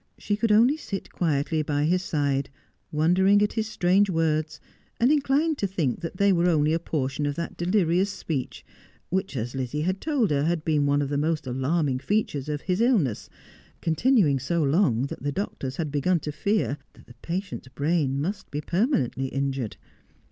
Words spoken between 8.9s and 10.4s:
which, as Lizzie had told